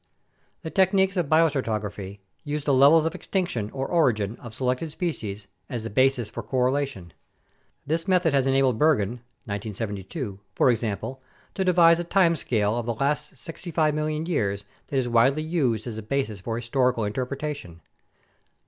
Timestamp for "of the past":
12.79-13.35